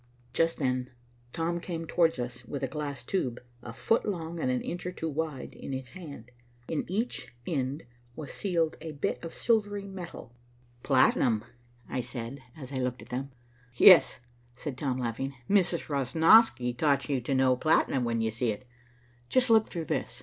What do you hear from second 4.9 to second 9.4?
two wide, in his hand. In each end was sealed a bit of